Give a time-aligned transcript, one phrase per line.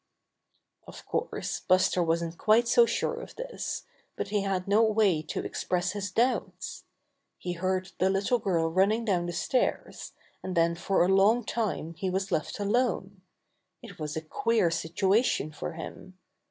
[0.87, 3.83] Of course, Buster wasn't quite so sure of this,
[4.15, 6.85] but he had no way to express his doubts.
[7.37, 11.93] He heard the little girl running down the stairs, and then for a long time
[11.93, 13.21] he was left alone.
[13.83, 16.17] It was a queer situation for him.